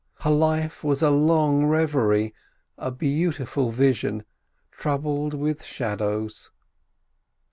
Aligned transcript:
Her 0.21 0.31
life 0.31 0.83
was 0.83 1.03
a 1.03 1.11
long 1.11 1.65
reverie, 1.67 2.33
a 2.75 2.89
beautiful 2.89 3.69
vision—troubled 3.69 5.35
with 5.35 5.63
shadows. 5.63 6.49